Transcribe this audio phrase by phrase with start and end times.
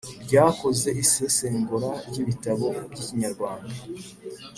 [0.23, 3.75] ryakoze isesengura ry’ibitabo by’ikinyarwanda